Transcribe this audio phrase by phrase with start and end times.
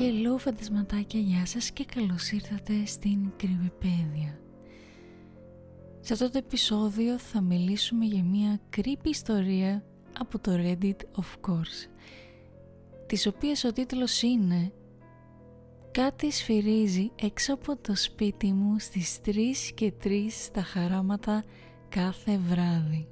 [0.00, 4.40] Hello φαντασματάκια, γεια σας και καλώς ήρθατε στην Κρυβιπέδια.
[6.00, 9.84] Σε αυτό το επεισόδιο θα μιλήσουμε για μια creepy ιστορία
[10.18, 11.88] από το Reddit of course
[13.06, 14.72] της οποίας ο τίτλος είναι
[15.90, 21.44] «Κάτι σφυρίζει έξω από το σπίτι μου στις 3 και 3 στα χαράματα
[21.88, 23.08] κάθε βράδυ».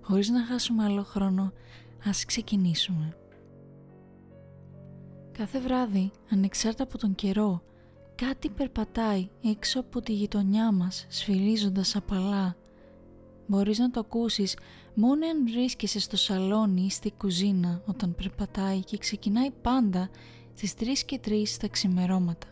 [0.00, 1.52] Χωρίς να χάσουμε άλλο χρόνο,
[2.04, 3.14] ας ξεκινήσουμε.
[5.32, 7.62] Κάθε βράδυ, ανεξάρτητα από τον καιρό,
[8.14, 12.56] κάτι περπατάει έξω από τη γειτονιά μας, σφυρίζοντας απαλά.
[13.46, 14.56] Μπορείς να το ακούσεις
[14.94, 20.10] μόνο αν βρίσκεσαι στο σαλόνι ή στη κουζίνα όταν περπατάει και ξεκινάει πάντα
[20.54, 22.46] στις 3 και 3 τα ξημερώματα.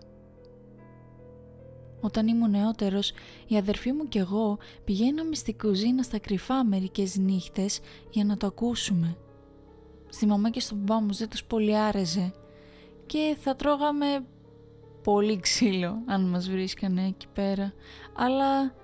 [2.01, 3.13] Όταν ήμουν νεότερος,
[3.46, 8.46] η αδερφή μου και εγώ πηγαίναμε στη κουζίνα στα κρυφά μερικές νύχτες για να το
[8.46, 9.16] ακούσουμε.
[10.09, 12.32] Στη μαμά και στον μπαμπά μου δεν τους πολύ άρεσε
[13.09, 14.06] και θα τρώγαμε
[15.02, 17.73] πολύ ξύλο αν μας βρίσκανε εκεί πέρα.
[18.16, 18.74] Αλλά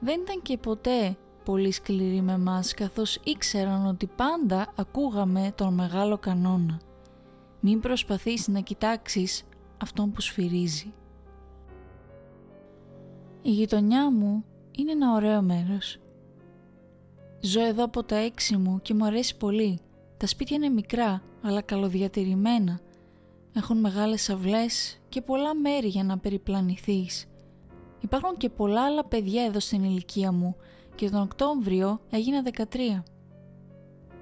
[0.00, 6.18] δεν ήταν και ποτέ πολύ σκληροί με μας καθώς ήξεραν ότι πάντα ακούγαμε τον μεγάλο
[6.18, 6.80] κανόνα.
[7.60, 9.44] Μην προσπαθείς να κοιτάξεις
[9.82, 10.92] αυτόν που σφυρίζει.
[13.42, 15.98] Η γειτονιά μου είναι ένα ωραίο μέρος.
[17.40, 19.78] Ζω εδώ από τα έξι μου και μου αρέσει πολύ.
[20.16, 22.80] Τα σπίτια είναι μικρά αλλά καλοδιατηρημένα
[23.56, 27.26] έχουν μεγάλες αυλές και πολλά μέρη για να περιπλανηθείς.
[28.00, 30.56] Υπάρχουν και πολλά άλλα παιδιά εδώ στην ηλικία μου
[30.94, 33.02] και τον Οκτώβριο έγινα 13.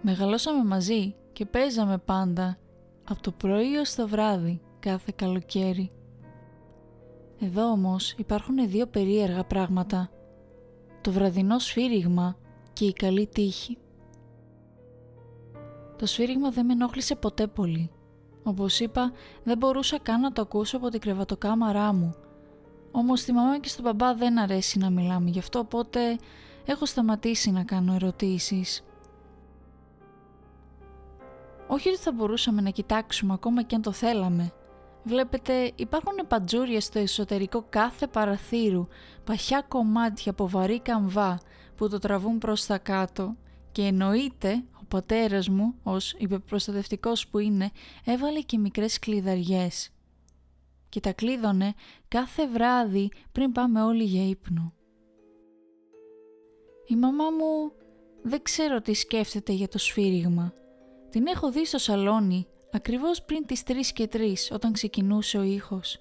[0.02, 2.58] Μεγαλώσαμε μαζί και παίζαμε πάντα
[3.04, 5.90] από το πρωί ως το βράδυ κάθε καλοκαίρι.
[7.40, 10.10] Εδώ όμως υπάρχουν δύο περίεργα πράγματα.
[11.00, 12.36] Το βραδινό σφύριγμα
[12.72, 13.78] και η καλή τύχη.
[15.98, 17.90] Το σφύριγμα δεν με ενόχλησε ποτέ πολύ.
[18.44, 19.12] Όπως είπα,
[19.44, 22.14] δεν μπορούσα καν να το ακούσω από την κρεβατοκάμαρά μου.
[22.90, 26.18] Όμως στη μαμά και στον μπαμπά δεν αρέσει να μιλάμε γι' αυτό, οπότε
[26.64, 28.84] έχω σταματήσει να κάνω ερωτήσεις.
[31.66, 34.52] Όχι ότι θα μπορούσαμε να κοιτάξουμε ακόμα και αν το θέλαμε.
[35.02, 38.86] Βλέπετε, υπάρχουν πατζούρια στο εσωτερικό κάθε παραθύρου,
[39.24, 41.40] παχιά κομμάτια από βαρύ καμβά
[41.76, 43.36] που το τραβούν προς τα κάτω
[43.72, 47.70] και εννοείται ο πατέρας μου, ως υπεπροστατευτικός που είναι,
[48.04, 49.90] έβαλε και μικρές κλειδαριές.
[50.88, 51.74] Και τα κλείδωνε
[52.08, 54.74] κάθε βράδυ πριν πάμε όλοι για ύπνο.
[56.86, 57.72] Η μαμά μου
[58.22, 60.52] δεν ξέρω τι σκέφτεται για το σφύριγμα.
[61.10, 65.98] Την έχω δει στο σαλόνι ακριβώς πριν τις 3 και 3 όταν ξεκινούσε ο ήχος.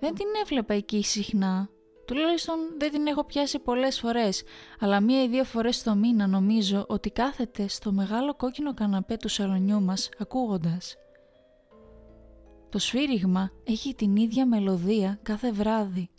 [0.00, 1.70] Δεν την έβλεπα εκεί συχνά
[2.12, 4.42] Τουλάχιστον δεν την έχω πιάσει πολλές φορές,
[4.80, 9.28] αλλά μία ή δύο φορές το μήνα νομίζω ότι κάθεται στο μεγάλο κόκκινο καναπέ του
[9.28, 10.96] σαλονιού μας ακούγοντας.
[12.68, 16.10] Το σφύριγμα έχει την ίδια μελωδία κάθε βράδυ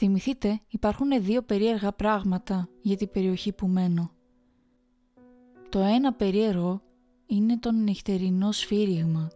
[0.00, 4.10] Θυμηθείτε, υπάρχουν δύο περίεργα πράγματα για την περιοχή που μένω.
[5.68, 6.82] Το ένα περίεργο
[7.26, 9.28] είναι το νυχτερινό σφύριγμα,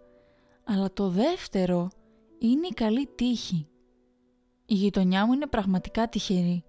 [0.64, 1.90] αλλά το δεύτερο
[2.38, 3.68] είναι η καλή τύχη.
[4.66, 6.64] Η γειτονιά μου είναι πραγματικά τυχερή.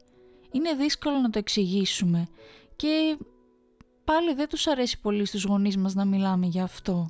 [0.51, 2.27] Είναι δύσκολο να το εξηγήσουμε
[2.75, 3.17] και
[4.03, 7.09] πάλι δεν τους αρέσει πολύ στους γονείς μας να μιλάμε για αυτό.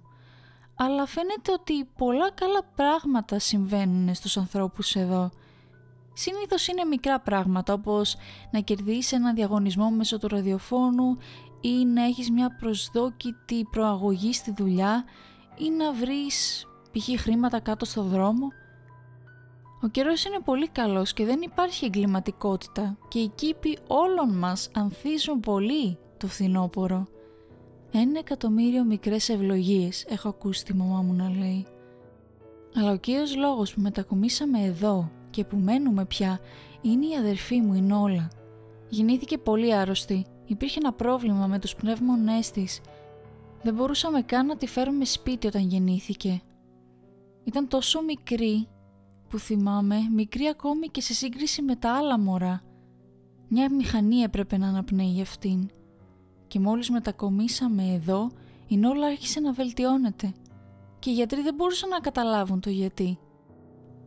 [0.76, 5.32] Αλλά φαίνεται ότι πολλά καλά πράγματα συμβαίνουν στους ανθρώπους εδώ
[6.14, 8.16] Συνήθως είναι μικρά πράγματα όπως
[8.52, 11.18] να κερδίσεις ένα διαγωνισμό μέσω του ραδιοφώνου
[11.62, 15.04] ή να έχεις μια προσδόκητη προαγωγή στη δουλειά
[15.58, 17.22] ή να βρεις π.χ.
[17.22, 18.48] χρήματα κάτω στο δρόμο.
[19.82, 25.40] Ο καιρός είναι πολύ καλός και δεν υπάρχει εγκληματικότητα και οι κήποι όλων μας ανθίζουν
[25.40, 27.08] πολύ το φθινόπωρο.
[27.92, 31.66] Ένα εκατομμύριο μικρές ευλογίες έχω ακούσει τη μαμά μου να λέει.
[32.76, 36.40] Αλλά ο κύριος λόγος που μετακομίσαμε εδώ και που μένουμε πια
[36.82, 38.28] είναι η αδερφή μου η Νόλα.
[38.90, 40.26] Γεννήθηκε πολύ άρρωστη.
[40.46, 42.82] Υπήρχε ένα πρόβλημα με τους πνεύμονές της.
[43.64, 46.42] Δεν μπορούσαμε καν να τη φέρουμε σπίτι όταν γεννήθηκε.
[47.44, 48.68] Ήταν τόσο μικρή
[49.30, 52.62] που θυμάμαι, μικρή ακόμη και σε σύγκριση με τα άλλα μωρά.
[53.48, 55.70] Μια μηχανή έπρεπε να αναπνέει για αυτήν.
[56.48, 58.30] Και μόλις μετακομίσαμε εδώ,
[58.68, 60.34] η Νόλα άρχισε να βελτιώνεται.
[61.00, 63.18] και οι γιατροί δεν μπορούσαν να καταλάβουν το γιατί.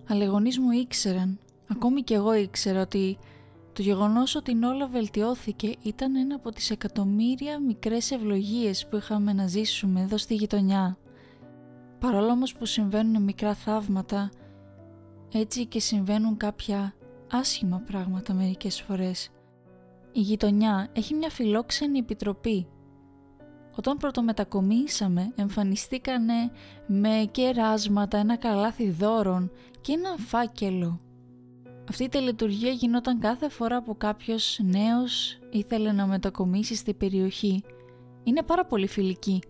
[0.08, 1.38] Αλλά οι γονείς μου ήξεραν,
[1.69, 3.19] ακόμη και εγώ ήξερα ότι
[3.73, 9.32] το γεγονός ότι η Νόλα βελτιώθηκε ήταν ένα από τις εκατομμύρια μικρές ευλογίες που είχαμε
[9.32, 10.99] να ζήσουμε εδώ στη γειτονιά.
[11.99, 14.31] Παρόλο όμως που συμβαίνουν μικρά θαύματα,
[15.32, 16.94] έτσι και συμβαίνουν κάποια
[17.31, 19.31] άσχημα πράγματα μερικές φορές.
[20.12, 22.67] Η γειτονιά έχει μια φιλόξενη επιτροπή.
[23.76, 26.50] Όταν πρωτομετακομίσαμε εμφανιστήκανε
[26.87, 29.50] με κεράσματα, ένα καλάθι δώρων
[29.81, 31.00] και ένα φάκελο.
[31.88, 37.62] Αυτή η τελετουργία γινόταν κάθε φορά που κάποιος νέος ήθελε να μετακομίσει στη περιοχή.
[38.25, 39.43] Είναι πάρα πολύ φιλική.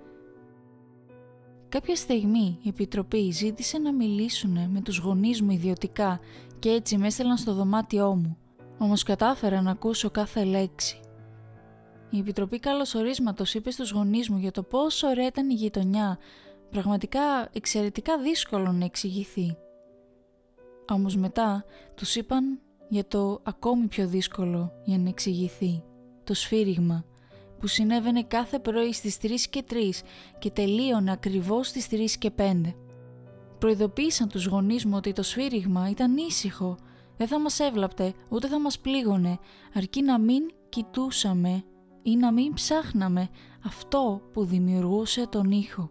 [1.68, 6.20] Κάποια στιγμή η Επιτροπή ζήτησε να μιλήσουν με τους γονείς μου ιδιωτικά
[6.58, 8.36] και έτσι με έστελναν στο δωμάτιό μου.
[8.78, 11.00] Όμως κατάφερα να ακούσω κάθε λέξη.
[12.10, 16.18] Η Επιτροπή Καλωσορίσματος είπε στους γονείς μου για το πόσο ωραία ήταν η γειτονιά,
[16.70, 19.56] πραγματικά εξαιρετικά δύσκολο να εξηγηθεί.
[20.88, 21.64] Όμως μετά
[21.94, 25.82] τους είπαν για το ακόμη πιο δύσκολο για να εξηγηθεί,
[26.24, 27.04] το σφύριγμα,
[27.58, 29.74] που συνέβαινε κάθε πρωί στις 3 και 3
[30.38, 32.74] και τελείωνε ακριβώς στις 3 και 5.
[33.58, 36.76] Προειδοποίησαν τους γονείς μου ότι το σφύριγμα ήταν ήσυχο,
[37.16, 39.38] δεν θα μας έβλαπτε ούτε θα μας πλήγωνε,
[39.74, 41.64] αρκεί να μην κοιτούσαμε
[42.06, 43.28] ή να μην ψάχναμε
[43.64, 45.90] αυτό που δημιουργούσε τον ήχο.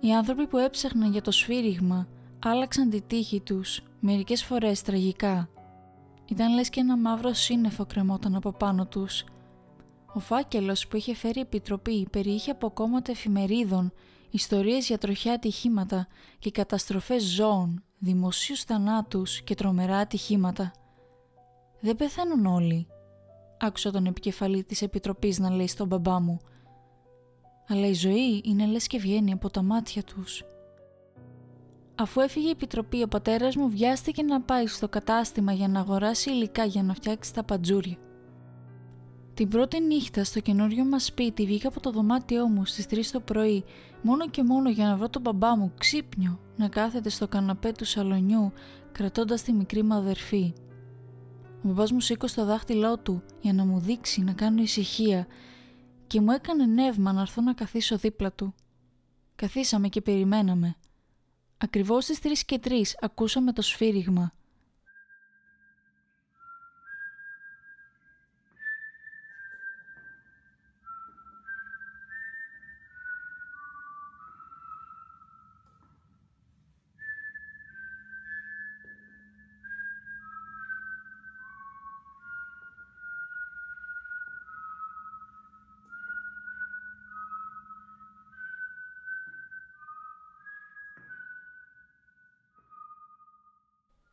[0.00, 2.08] Οι άνθρωποι που έψαχναν για το σφύριγμα
[2.44, 5.48] άλλαξαν τη τύχη τους, μερικές φορές τραγικά.
[6.26, 9.24] Ήταν λες και ένα μαύρο σύννεφο κρεμόταν από πάνω τους.
[10.14, 13.92] Ο φάκελος που είχε φέρει η Επιτροπή περιείχε από κόμματα εφημερίδων,
[14.30, 16.06] ιστορίες για τροχιά ατυχήματα
[16.38, 20.72] και καταστροφές ζώων, δημοσίους θανάτους και τρομερά ατυχήματα.
[21.80, 22.86] «Δεν πεθαίνουν όλοι»,
[23.60, 26.38] άκουσα τον επικεφαλή της Επιτροπής να λέει στον μπαμπά μου.
[27.68, 30.44] «Αλλά η ζωή είναι λες και βγαίνει από τα μάτια τους».
[31.94, 36.30] Αφού έφυγε η επιτροπή, ο πατέρας μου βιάστηκε να πάει στο κατάστημα για να αγοράσει
[36.30, 37.96] υλικά για να φτιάξει τα παντζούρια.
[39.34, 43.20] Την πρώτη νύχτα στο καινούριο μας σπίτι βγήκα από το δωμάτιό μου στις 3 το
[43.20, 43.64] πρωί,
[44.02, 47.84] μόνο και μόνο για να βρω τον μπαμπά μου ξύπνιο να κάθεται στο καναπέ του
[47.84, 48.52] σαλονιού,
[48.92, 50.52] κρατώντας τη μικρή μου αδερφή.
[51.62, 55.26] Ο μπαμπάς μου σήκωσε το δάχτυλό του για να μου δείξει να κάνω ησυχία
[56.06, 58.54] και μου έκανε νεύμα να έρθω να καθίσω δίπλα του.
[59.36, 60.76] Καθίσαμε και περιμέναμε.
[61.58, 62.70] Ακριβώς στις 3 και 3
[63.00, 64.32] ακούσαμε το σφύριγμα.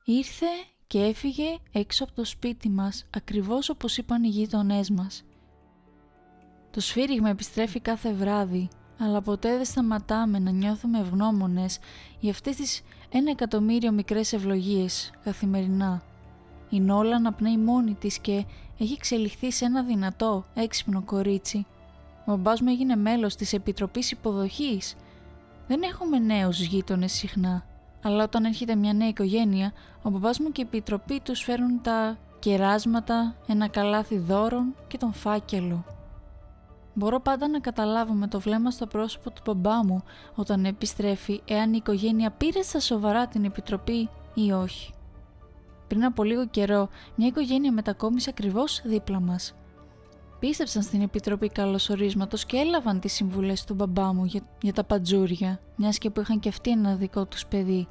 [0.09, 0.45] Ήρθε
[0.87, 5.23] και έφυγε έξω από το σπίτι μας, ακριβώς όπως είπαν οι γείτονές μας.
[6.71, 8.67] Το σφύριγμα επιστρέφει κάθε βράδυ,
[8.99, 11.79] αλλά ποτέ δεν σταματάμε να νιώθουμε ευγνώμονες
[12.19, 16.03] για αυτές τις ένα εκατομμύριο μικρές ευλογίες καθημερινά.
[16.69, 18.45] Η Νόλα αναπνέει μόνη της και
[18.77, 21.65] έχει εξελιχθεί σε ένα δυνατό, έξυπνο κορίτσι.
[22.25, 24.95] Ο μπαμπάς μου έγινε μέλος της Επιτροπής Υποδοχής.
[25.67, 27.66] Δεν έχουμε νέους γείτονες συχνά.
[28.07, 32.17] Αλλά όταν έρχεται μια νέα οικογένεια, ο μπαμπάς μου και η επιτροπή τους φέρουν τα
[32.39, 35.85] κεράσματα, ένα καλάθι δώρων και τον φάκελο.
[36.93, 40.03] Μπορώ πάντα να καταλάβω με το βλέμμα στο πρόσωπο του μπαμπά μου
[40.35, 44.93] όταν επιστρέφει εάν η οικογένεια πήρε στα σοβαρά την επιτροπή ή όχι.
[45.87, 49.53] Πριν από λίγο καιρό, μια οικογένεια μετακόμισε ακριβώς δίπλα μας.
[50.39, 55.59] Πίστεψαν στην Επιτροπή Καλωσορίσματος και έλαβαν τις συμβουλές του μπαμπά μου για, για τα παντζούρια,
[55.75, 57.87] μιας και που είχαν και αυτοί ένα δικό τους παιδί.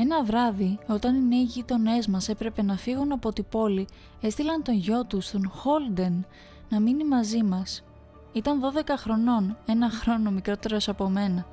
[0.00, 3.86] Ένα βράδυ, όταν οι νέοι γείτονέ μας έπρεπε να φύγουν από την πόλη,
[4.20, 6.26] έστειλαν τον γιο τους, τον Χόλντεν,
[6.68, 7.84] να μείνει μαζί μας.
[8.32, 11.46] Ήταν 12 χρονών, ένα χρόνο μικρότερος από μένα.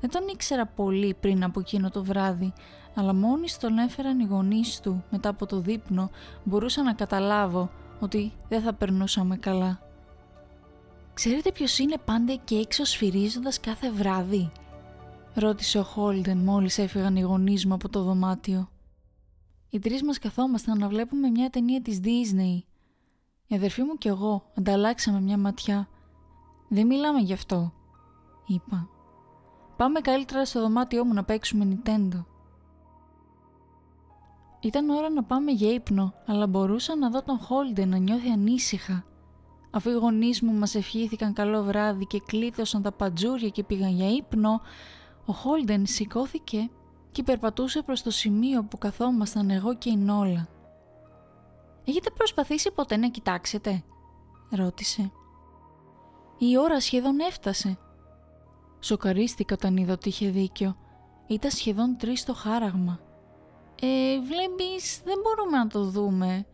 [0.00, 2.52] Δεν τον ήξερα πολύ πριν από εκείνο το βράδυ,
[2.94, 6.10] αλλά μόλι τον έφεραν οι γονείς του μετά από το δείπνο,
[6.44, 9.80] μπορούσα να καταλάβω ότι δεν θα περνούσαμε καλά.
[11.14, 14.52] Ξέρετε ποιος είναι πάντα εκεί έξω σφυρίζοντας κάθε βράδυ,
[15.34, 18.68] ρώτησε ο Χόλντεν μόλις έφυγαν οι γονείς μου από το δωμάτιο.
[19.68, 22.62] Οι τρεις μας καθόμασταν να βλέπουμε μια ταινία της Disney.
[23.46, 25.88] Η αδερφή μου και εγώ ανταλλάξαμε μια ματιά.
[26.68, 27.72] «Δεν μιλάμε γι' αυτό»,
[28.46, 28.88] είπα.
[29.76, 32.24] «Πάμε καλύτερα στο δωμάτιό μου να παίξουμε Nintendo».
[34.60, 39.04] Ήταν ώρα να πάμε για ύπνο, αλλά μπορούσα να δω τον Χόλντεν να νιώθει ανήσυχα.
[39.70, 44.10] Αφού οι γονείς μου μας ευχήθηκαν καλό βράδυ και κλείδωσαν τα παντζούρια και πήγαν για
[44.10, 44.60] ύπνο,
[45.26, 46.70] ο Χόλντεν σηκώθηκε
[47.10, 50.48] και περπατούσε προς το σημείο που καθόμασταν εγώ και η Νόλα.
[51.84, 53.84] «Έχετε προσπαθήσει ποτέ να κοιτάξετε»
[54.50, 55.12] ρώτησε.
[56.38, 57.78] Η ώρα σχεδόν έφτασε.
[58.80, 60.76] Σοκαρίστηκα όταν είδα ότι είχε δίκιο.
[61.26, 63.00] Ήταν σχεδόν τρεις το χάραγμα.
[63.80, 66.46] «Ε, βλέπεις, δεν μπορούμε να το δούμε.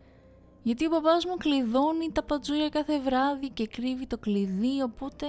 [0.63, 5.25] Γιατί ο παπάς μου κλειδώνει τα πατζούρια κάθε βράδυ και κρύβει το κλειδί, οπότε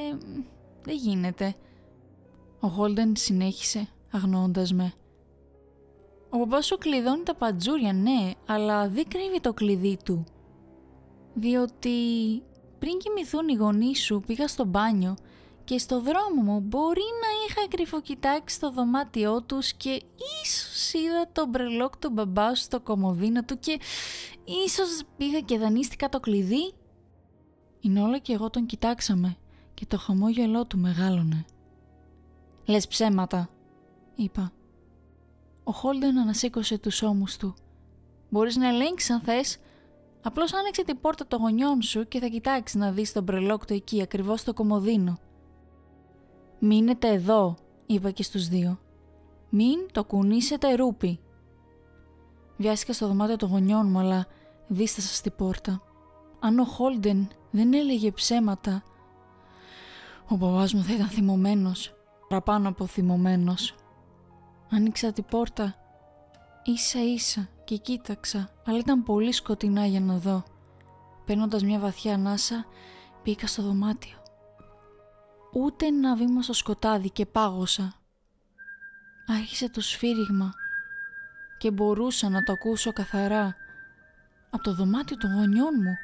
[0.83, 1.55] δεν γίνεται».
[2.65, 4.93] Ο Χόλντεν συνέχισε, αγνοώντας με.
[6.31, 10.25] «Ο παπάς σου κλειδώνει τα πατζούρια, ναι, αλλά δεν κρύβει το κλειδί του.
[11.35, 11.91] Διότι
[12.79, 15.17] πριν κοιμηθούν οι γονείς σου πήγα στο μπάνιο
[15.65, 20.03] και στο δρόμο μου μπορεί να είχα κρυφοκοιτάξει στο δωμάτιό τους και
[20.45, 23.79] ίσως είδα το μπρελόκ του μπαμπά σου στο κομμωδίνο του και
[24.67, 26.73] ίσως πήγα και δανείστηκα το κλειδί.
[27.81, 29.37] Η Νόλα και εγώ τον κοιτάξαμε
[29.75, 31.45] και το χαμόγελό του μεγάλωνε.
[32.65, 33.49] «Λες ψέματα»,
[34.15, 34.53] είπα.
[35.65, 37.55] Ο Χόλντεν ανασήκωσε τους ώμους του.
[38.31, 39.59] «Μπορείς να ελέγξεις αν θες»,
[40.23, 44.03] Απλώς άνοιξε την πόρτα των γονιών σου και θα κοιτάξεις να δεις τον πρελόκτο εκεί,
[44.03, 45.19] ακριβώς στο κομμωδίνο.
[46.59, 48.79] Μείνετε εδώ, είπα και στους δύο.
[49.49, 51.21] Μην το κουνήσετε ρούπι.
[52.57, 54.27] Βιάστηκα στο δωμάτιο των γονιών μου, αλλά
[54.67, 55.83] δίστασα στην πόρτα.
[56.41, 58.83] Αν ο Χόλντεν δεν έλεγε ψέματα,
[60.29, 61.95] ο μπαμπάς μου θα ήταν θυμωμένος,
[62.33, 63.75] παραπάνω από θυμωμένος.
[64.71, 65.75] Άνοιξα την πόρτα
[66.65, 70.45] ίσα ίσα και κοίταξα, αλλά ήταν πολύ σκοτεινά για να δω.
[71.25, 72.67] Παίρνοντας μια βαθιά ανάσα,
[73.25, 74.17] μπήκα στο δωμάτιο.
[75.53, 77.95] Ούτε ένα βήμα στο σκοτάδι και πάγωσα.
[79.27, 80.53] Άρχισε το σφύριγμα
[81.59, 83.55] και μπορούσα να το ακούσω καθαρά
[84.51, 85.95] από το δωμάτιο των γονιών μου.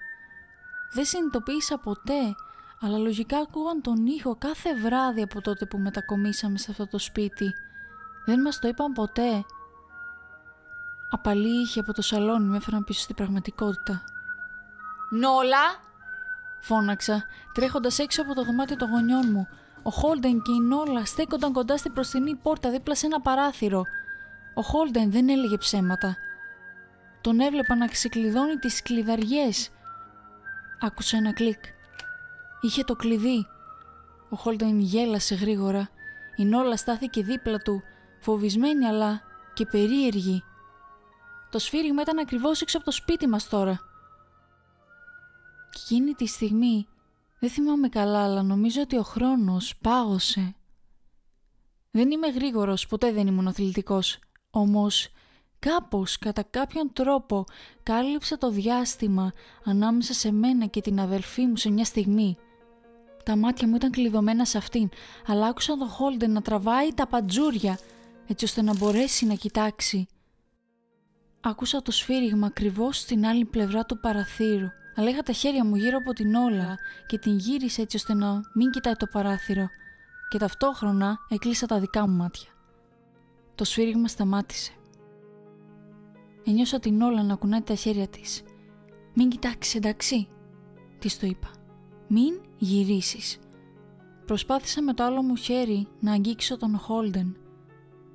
[0.93, 2.35] Δεν συνειδητοποίησα ποτέ,
[2.81, 7.55] αλλά λογικά ακούγαν τον ήχο κάθε βράδυ από τότε που μετακομίσαμε σε αυτό το σπίτι.
[8.27, 9.45] Δεν μας το είπαν ποτέ
[11.11, 14.03] Απαλή είχε από το σαλόνι με έφεραν πίσω στην πραγματικότητα.
[15.11, 15.87] «Νόλα!»
[16.61, 19.49] φώναξα, τρέχοντας έξω από το δωμάτιο των γονιών μου.
[19.83, 23.85] Ο Χόλντεν και η Νόλα στέκονταν κοντά στην προστινή πόρτα δίπλα σε ένα παράθυρο.
[24.55, 26.17] Ο Χόλντεν δεν έλεγε ψέματα.
[27.21, 29.71] Τον έβλεπα να ξεκλειδώνει τις κλειδαριές.
[30.81, 31.65] Άκουσα ένα κλικ.
[32.61, 33.47] Είχε το κλειδί.
[34.31, 35.88] Ο Χόλντεν γέλασε γρήγορα.
[36.37, 37.83] Η Νόλα στάθηκε δίπλα του,
[38.21, 39.23] φοβισμένη αλλά
[39.55, 40.43] και περίεργη.
[41.50, 43.81] Το σφύριγμα ήταν ακριβώς έξω από το σπίτι μας τώρα.
[45.71, 46.87] Και εκείνη τη στιγμή,
[47.38, 50.55] δεν θυμάμαι καλά, αλλά νομίζω ότι ο χρόνος πάγωσε.
[51.91, 54.19] Δεν είμαι γρήγορος, ποτέ δεν ήμουν αθλητικός.
[54.50, 55.09] Όμως,
[55.59, 57.45] κάπως, κατά κάποιον τρόπο,
[57.83, 59.33] κάλυψα το διάστημα
[59.65, 62.38] ανάμεσα σε μένα και την αδελφή μου σε μια στιγμή.
[63.29, 64.89] Τα μάτια μου ήταν κλειδωμένα σε αυτήν,
[65.27, 67.79] αλλά άκουσα τον Χόλντεν να τραβάει τα παντζούρια,
[68.27, 70.07] έτσι ώστε να μπορέσει να κοιτάξει.
[71.41, 75.97] Άκουσα το σφύριγμα ακριβώς στην άλλη πλευρά του παραθύρου, αλλά είχα τα χέρια μου γύρω
[75.97, 79.67] από την όλα και την γύρισα έτσι ώστε να μην κοιτάει το παράθυρο
[80.29, 82.49] και ταυτόχρονα έκλεισα τα δικά μου μάτια.
[83.55, 84.73] Το σφύριγμα σταμάτησε.
[86.45, 88.43] Ένιωσα την όλα να κουνάει τα χέρια της.
[89.15, 90.29] «Μην κοιτάξεις, εντάξει»,
[90.99, 91.51] της το είπα.
[92.09, 93.38] «Μην γυρίσεις».
[94.27, 97.37] Προσπάθησα με το άλλο μου χέρι να αγγίξω τον Χόλντεν.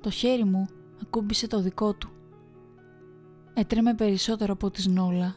[0.00, 0.66] Το χέρι μου
[1.02, 2.10] ακούμπησε το δικό του.
[3.54, 5.34] Έτρεμε περισσότερο από τη Νόλα.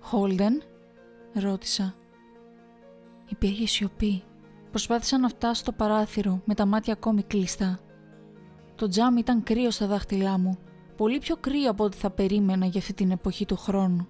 [0.00, 0.62] «Χόλντεν»
[1.32, 1.94] ρώτησα.
[3.28, 4.22] Υπήρχε σιωπή.
[4.70, 7.78] Προσπάθησα να φτάσω στο παράθυρο με τα μάτια ακόμη κλειστά.
[8.74, 10.58] Το τζάμ ήταν κρύο στα δάχτυλά μου,
[10.96, 14.08] πολύ πιο κρύο από ό,τι θα περίμενα για αυτή την εποχή του χρόνου.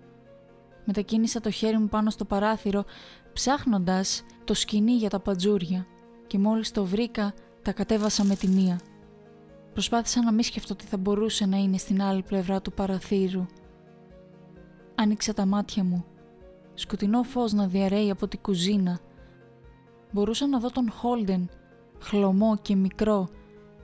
[0.90, 2.84] Μετακίνησα το χέρι μου πάνω στο παράθυρο,
[3.32, 5.86] ψάχνοντας το σκηνή για τα παντζούρια
[6.26, 8.80] και μόλις το βρήκα, τα κατέβασα με τη μία.
[9.72, 13.46] Προσπάθησα να μην σκεφτώ τι θα μπορούσε να είναι στην άλλη πλευρά του παραθύρου.
[14.94, 16.04] Άνοιξα τα μάτια μου.
[16.74, 18.98] Σκοτεινό φως να διαρρέει από την κουζίνα.
[20.12, 21.48] Μπορούσα να δω τον Χόλντεν,
[22.00, 23.28] χλωμό και μικρό,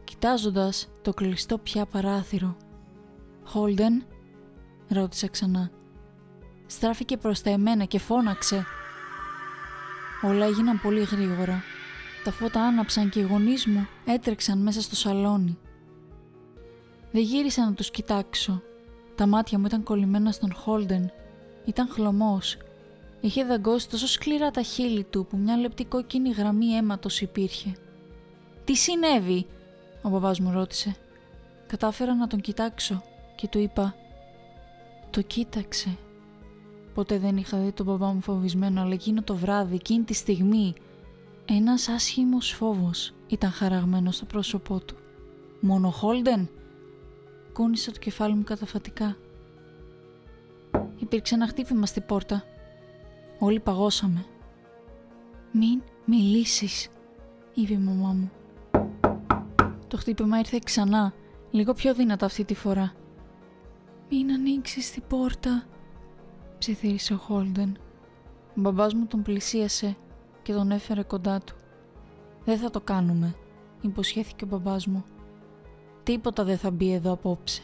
[0.05, 2.57] κοιτάζοντας το κλειστό πια παράθυρο.
[3.45, 4.05] «Χόλντεν»
[4.89, 5.71] ρώτησα ξανά.
[6.67, 8.67] Στράφηκε προς τα εμένα και φώναξε.
[10.23, 11.63] Όλα έγιναν πολύ γρήγορα.
[12.25, 15.59] Τα φώτα άναψαν και οι γονείς μου έτρεξαν μέσα στο σαλόνι.
[17.13, 18.63] Δεν γύρισα να τους κοιτάξω.
[19.15, 21.13] Τα μάτια μου ήταν κολλημένα στον Χόλντεν.
[21.65, 22.57] Ήταν χλωμός.
[23.21, 27.73] Είχε δαγκώσει τόσο σκληρά τα χείλη του που μια λεπτή κόκκινη γραμμή αίματος υπήρχε.
[28.65, 29.47] «Τι συνέβη»
[30.03, 30.97] ο μπαμπάς μου ρώτησε.
[31.67, 33.03] Κατάφερα να τον κοιτάξω
[33.35, 33.95] και του είπα
[35.11, 35.97] «Το κοίταξε».
[36.95, 40.75] Ποτέ δεν είχα δει τον μπαμπά μου φοβισμένο, αλλά εκείνο το βράδυ, εκείνη τη στιγμή,
[41.45, 44.97] ένας άσχημος φόβος ήταν χαραγμένο στο πρόσωπό του.
[45.61, 46.49] «Μόνο Χόλντεν»
[47.53, 49.17] κούνησα το κεφάλι μου καταφατικά.
[50.99, 52.45] Υπήρξε ένα χτύπημα στη πόρτα.
[53.39, 54.25] Όλοι παγώσαμε.
[55.53, 56.89] «Μην μιλήσεις»,
[57.55, 58.31] είπε η μαμά μου.
[59.89, 61.13] Το χτύπημα ήρθε ξανά,
[61.51, 62.93] λίγο πιο δυνατά αυτή τη φορά.
[64.11, 65.67] «Μην ανοίξεις την πόρτα»,
[66.65, 67.77] ψιθύρισε ο Χόλντεν.
[68.49, 69.97] Ο μπαμπάς μου τον πλησίασε
[70.43, 71.55] και τον έφερε κοντά του.
[72.45, 73.35] «Δεν θα το κάνουμε»,
[73.81, 75.05] υποσχέθηκε ο μπαμπάς μου.
[76.03, 77.63] «Τίποτα δεν θα μπει εδώ απόψε».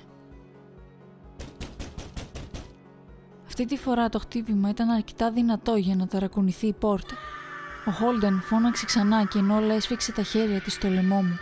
[3.47, 7.14] Αυτή τη φορά το χτύπημα ήταν αρκετά δυνατό για να ταρακουνηθεί η πόρτα.
[7.87, 11.38] Ο Χόλντεν φώναξε ξανά και ενώ όλα έσφιξε τα χέρια της στο λαιμό μου.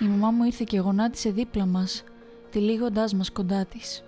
[0.00, 2.04] Η μαμά μου ήρθε και γονάτισε δίπλα μας,
[2.50, 4.02] τυλίγοντάς μας κοντά της.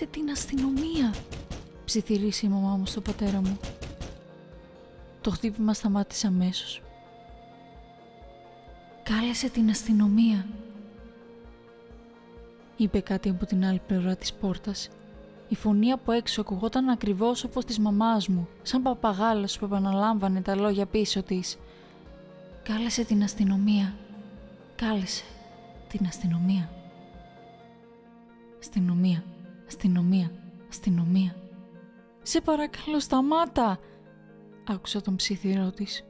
[0.00, 1.14] «Κάλεσε την αστυνομία»,
[1.84, 3.58] ψιθυρίσε η μαμά μου στο πατέρα μου.
[5.20, 6.82] Το χτύπημα σταμάτησε αμέσως.
[9.02, 10.46] «Κάλεσε την αστυνομία»,
[12.76, 14.88] είπε κάτι από την άλλη πλευρά της πόρτας.
[15.48, 20.54] Η φωνή από έξω ακουγόταν ακριβώς όπως της μαμάς μου, σαν παπαγάλος που επαναλάμβανε τα
[20.54, 21.58] λόγια πίσω της.
[22.62, 23.94] «Κάλεσε την αστυνομία.
[24.76, 25.24] Κάλεσε
[25.88, 26.70] την αστυνομία».
[28.58, 29.24] «Αστυνομία,
[29.70, 30.30] αστυνομία,
[30.68, 31.34] αστυνομία».
[32.22, 33.78] «Σε παρακαλώ σταμάτα»,
[34.68, 36.04] άκουσα τον ψιθυρό της.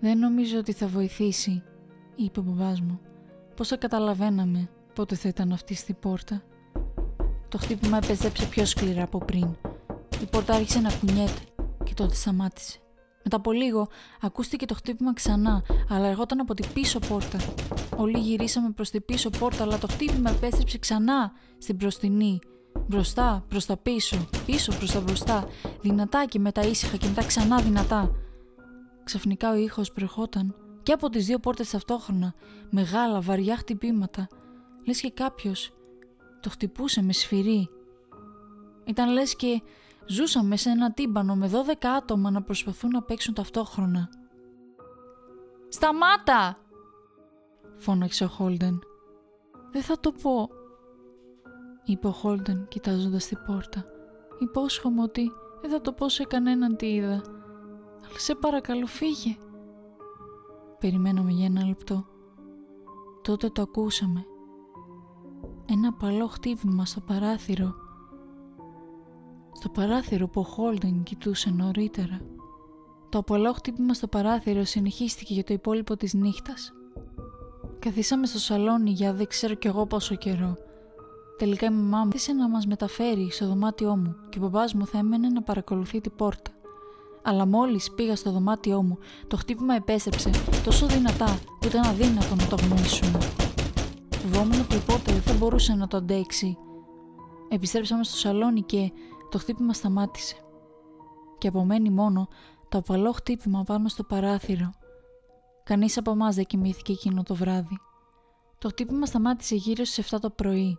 [0.00, 1.62] «Δεν νομίζω ότι θα βοηθήσει»,
[2.16, 3.00] είπε ο μπαμπάς μου.
[3.56, 6.42] «Πώς θα καταλαβαίναμε πότε θα ήταν αυτή στη πόρτα».
[7.48, 9.56] Το χτύπημα επέστρεψε πιο σκληρά από πριν.
[10.22, 11.42] Η πόρτα άρχισε να κουνιέται
[11.84, 12.78] και τότε σταμάτησε.
[13.28, 13.88] Μετά από λίγο
[14.20, 17.38] ακούστηκε το χτύπημα ξανά, αλλά ερχόταν από την πίσω πόρτα.
[17.96, 22.38] Όλοι γυρίσαμε προς την πίσω πόρτα, αλλά το χτύπημα επέστρεψε ξανά στην μπροστινή.
[22.88, 25.48] Μπροστά, προς τα πίσω, πίσω προς τα μπροστά,
[25.80, 28.10] δυνατά και μετά ήσυχα και μετά ξανά δυνατά.
[29.04, 32.34] Ξαφνικά ο ήχος προερχόταν και από τις δύο πόρτες ταυτόχρονα,
[32.70, 34.28] μεγάλα βαριά χτυπήματα,
[34.86, 35.72] λες και κάποιος
[36.40, 37.68] το χτυπούσε με σφυρί.
[38.84, 39.62] Ήταν λες και
[40.06, 44.08] ζούσαμε σε ένα τύμπανο με 12 άτομα να προσπαθούν να παίξουν ταυτόχρονα.
[45.68, 46.58] «Σταμάτα!»
[47.76, 48.78] φώναξε ο Χόλντεν.
[49.70, 50.48] «Δεν θα το πω»,
[51.84, 53.84] είπε ο Χόλντεν κοιτάζοντας την πόρτα.
[54.38, 57.22] «Υπόσχομαι ότι δεν θα το πω σε κανέναν τι είδα.
[58.04, 59.36] Αλλά σε παρακαλώ φύγε».
[60.78, 62.06] Περιμέναμε για ένα λεπτό.
[63.22, 64.24] Τότε το ακούσαμε.
[65.66, 67.74] Ένα παλό χτύπημα στο παράθυρο.
[69.58, 72.20] Στο παράθυρο που ο Χόλντεν κοιτούσε νωρίτερα.
[73.08, 76.72] Το απαλό χτύπημα στο παράθυρο συνεχίστηκε για το υπόλοιπο της νύχτας.
[77.78, 80.56] Καθίσαμε στο σαλόνι για δεν ξέρω κι εγώ πόσο καιρό.
[81.38, 84.86] Τελικά η μαμά μου ήθελε να μας μεταφέρει στο δωμάτιό μου και ο μπαμπάς μου
[84.86, 86.50] θα έμενε να παρακολουθεί την πόρτα.
[87.22, 90.30] Αλλά μόλις πήγα στο δωμάτιό μου, το χτύπημα επέστρεψε
[90.64, 93.18] τόσο δυνατά που ήταν αδύνατο να το γνωρίσουμε.
[94.10, 96.58] Φοβόμουν ότι η πόρτα δεν θα μπορούσε να το αντέξει.
[97.48, 98.92] Επιστρέψαμε στο σαλόνι και
[99.30, 100.36] το χτύπημα σταμάτησε.
[101.38, 102.28] Και απομένει μόνο
[102.68, 104.70] το απαλό χτύπημα πάνω στο παράθυρο.
[105.64, 107.78] Κανείς από εμάς δεν κοιμήθηκε εκείνο το βράδυ.
[108.58, 110.78] Το χτύπημα σταμάτησε γύρω στις 7 το πρωί.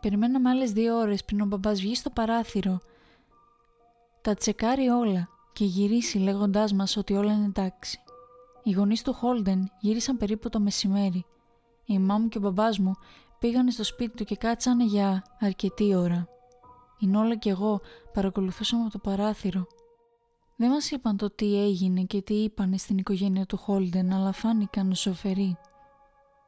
[0.00, 2.78] Περιμέναμε άλλες δύο ώρες πριν ο μπαμπάς βγει στο παράθυρο.
[4.20, 8.00] Τα τσεκάρει όλα και γυρίσει λέγοντάς μας ότι όλα είναι εντάξει.
[8.62, 11.24] Οι γονείς του Χόλντεν γύρισαν περίπου το μεσημέρι
[11.92, 12.94] η μάμου και ο μπαμπάς μου
[13.38, 16.28] πήγανε στο σπίτι του και κάτσανε για αρκετή ώρα.
[17.00, 17.80] Η Νόλα και εγώ
[18.12, 19.66] παρακολουθούσαμε από το παράθυρο.
[20.56, 24.94] Δεν μας είπαν το τι έγινε και τι είπανε στην οικογένεια του Χόλντεν, αλλά φάνηκαν
[24.94, 25.56] σοφεροί.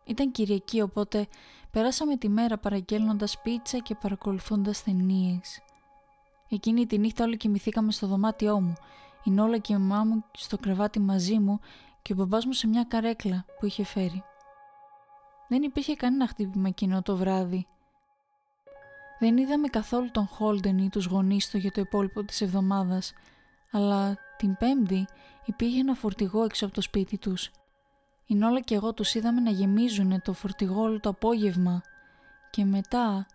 [0.04, 1.26] Ήταν Κυριακή, οπότε
[1.70, 5.62] περάσαμε τη μέρα παραγγέλνοντας πίτσα και παρακολουθώντας ταινίες.
[6.48, 8.74] Εκείνη τη νύχτα όλοι κοιμηθήκαμε στο δωμάτιό μου,
[9.24, 11.60] η Νόλα και η μαμά μου στο κρεβάτι μαζί μου
[12.02, 14.24] και ο μπαμπάς μου σε μια καρέκλα που είχε φέρει.
[15.48, 17.66] Δεν υπήρχε κανένα χτύπημα εκείνο το βράδυ.
[19.22, 23.12] Δεν είδαμε καθόλου τον Χόλντεν ή τους γονείς του για το υπόλοιπο της εβδομάδας,
[23.70, 25.06] αλλά την Πέμπτη
[25.44, 27.50] υπήρχε ένα φορτηγό έξω από το σπίτι τους.
[28.26, 31.82] Η Νόλα και εγώ τους είδαμε να γεμίζουν το φορτηγό όλο το απόγευμα
[32.50, 33.26] και μετά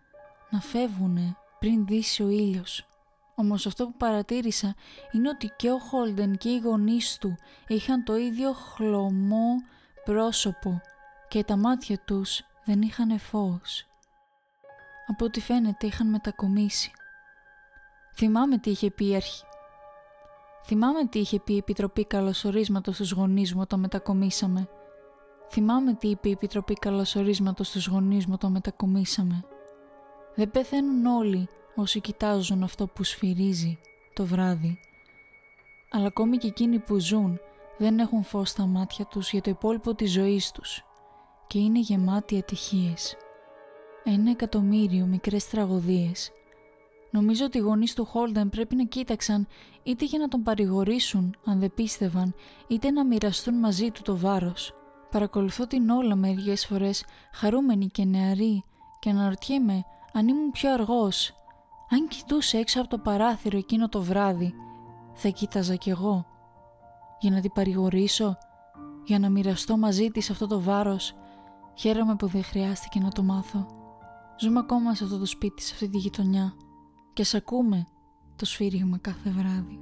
[0.49, 2.87] να φεύγουν πριν δύσει ο ήλιος.
[3.35, 4.75] Όμως αυτό που παρατήρησα
[5.11, 9.55] είναι ότι και ο Χόλντεν και οι γονείς του είχαν το ίδιο χλωμό
[10.03, 10.81] πρόσωπο
[11.27, 13.86] και τα μάτια τους δεν είχαν φως.
[15.07, 16.91] Από ό,τι φαίνεται είχαν μετακομίσει.
[18.15, 19.43] Θυμάμαι τι είχε πει η αρχή.
[20.65, 24.69] Θυμάμαι τι είχε πει η Επιτροπή Καλωσορίσματος στους γονείς μου όταν μετακομίσαμε.
[25.49, 29.45] Θυμάμαι τι είπε η Επιτροπή Καλωσορίσματος στους γονείς μου το μετακομίσαμε.
[30.35, 33.79] Δεν πεθαίνουν όλοι όσοι κοιτάζουν αυτό που σφυρίζει
[34.13, 34.79] το βράδυ.
[35.91, 37.39] Αλλά ακόμη και εκείνοι που ζουν
[37.77, 40.83] δεν έχουν φως στα μάτια τους για το υπόλοιπο της ζωής τους
[41.47, 43.17] και είναι γεμάτοι ατυχίες.
[44.09, 46.31] Ένα εκατομμύριο μικρές τραγωδίες.
[47.11, 49.47] Νομίζω ότι οι γονείς του Χόλντεν πρέπει να κοίταξαν
[49.83, 52.33] είτε για να τον παρηγορήσουν αν δεν πίστευαν,
[52.67, 54.73] είτε να μοιραστούν μαζί του το βάρος.
[55.11, 58.63] Παρακολουθώ την όλα μερικές φορές χαρούμενη και νεαρή
[58.99, 61.33] και αναρωτιέμαι αν ήμουν πιο αργός.
[61.89, 64.53] Αν κοιτούσε έξω από το παράθυρο εκείνο το βράδυ,
[65.13, 66.25] θα κοίταζα κι εγώ.
[67.19, 68.37] Για να την παρηγορήσω,
[69.05, 71.13] για να μοιραστώ μαζί της αυτό το βάρος.
[71.75, 73.76] Χαίρομαι που δεν χρειάστηκε να το μάθω.
[74.39, 76.53] Ζούμε ακόμα σε αυτό το σπίτι, σε αυτή τη γειτονιά
[77.13, 77.87] και σ' ακούμε
[78.35, 79.79] το σφύριγμα κάθε βράδυ.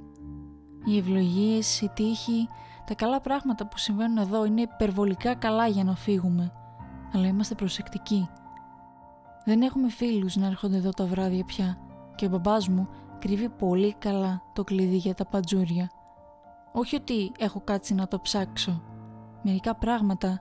[0.84, 2.48] Οι ευλογίες, η τύχη,
[2.86, 6.52] τα καλά πράγματα που συμβαίνουν εδώ είναι υπερβολικά καλά για να φύγουμε,
[7.12, 8.28] αλλά είμαστε προσεκτικοί.
[9.44, 11.78] Δεν έχουμε φίλους να έρχονται εδώ τα βράδια πια
[12.14, 12.88] και ο μπαμπάς μου
[13.18, 15.90] κρύβει πολύ καλά το κλειδί για τα παντζούρια.
[16.72, 18.82] Όχι ότι έχω κάτσει να το ψάξω.
[19.42, 20.40] Μερικά πράγματα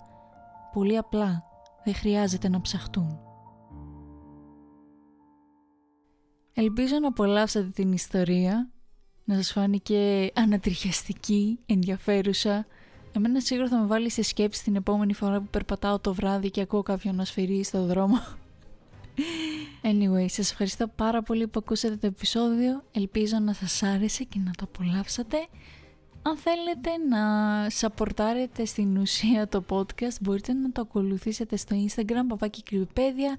[0.71, 1.43] πολύ απλά
[1.84, 3.25] δεν χρειάζεται να ψαχτούν.
[6.58, 8.70] Ελπίζω να απολαύσατε την ιστορία,
[9.26, 12.68] να σας φάνηκε ανατριχιαστική, ενδιαφέρουσα.
[13.12, 16.62] Εμένα σίγουρα θα με βάλει σε σκέψη την επόμενη φορά που περπατάω το βράδυ και
[16.62, 18.20] ακούω κάποιον να σφυρί στο δρόμο.
[19.91, 22.84] Anyway, σας ευχαριστώ πάρα πολύ που ακούσατε το επεισόδιο.
[22.91, 25.38] Ελπίζω να σας άρεσε και να το απολαύσατε.
[26.22, 27.20] Αν θέλετε να
[27.70, 33.38] σαπορτάρετε στην ουσία το podcast, μπορείτε να το ακολουθήσετε στο Instagram, παπάκι κρυβιπέδια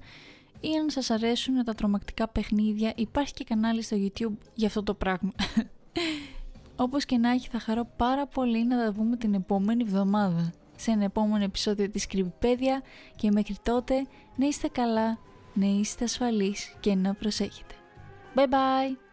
[0.59, 4.93] ή αν σας αρέσουν τα τρομακτικά παιχνίδια υπάρχει και κανάλι στο YouTube για αυτό το
[4.93, 5.31] πράγμα.
[6.75, 10.91] Όπως και να έχει θα χαρώ πάρα πολύ να τα πούμε την επόμενη εβδομάδα σε
[10.91, 12.81] ένα επόμενο επεισόδιο της Κρυβιπέδια
[13.15, 15.19] και μέχρι τότε να είστε καλά,
[15.53, 17.75] να είστε ασφαλείς και να προσέχετε.
[18.35, 19.06] Bye bye!